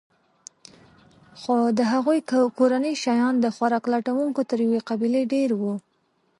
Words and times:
خو 1.39 1.55
د 1.77 1.79
هغوی 1.91 2.19
کورنۍ 2.57 2.93
شیان 3.03 3.33
د 3.39 3.45
خوراک 3.55 3.85
لټونکو 3.93 4.41
تر 4.49 4.57
یوې 4.65 4.79
قبیلې 4.89 5.21
ډېر 5.33 5.49
وو. 5.59 5.73